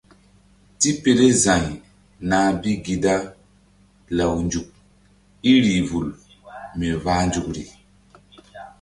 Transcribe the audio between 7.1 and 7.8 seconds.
nzukri.